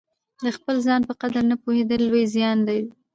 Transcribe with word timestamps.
د 0.43 0.45
خپل 0.57 0.75
ځان 0.85 1.01
په 1.09 1.13
قدر 1.21 1.43
نه 1.51 1.55
پوهېدل 1.63 2.01
لوی 2.09 2.23
زیان 2.35 2.57
دی. 2.67 2.79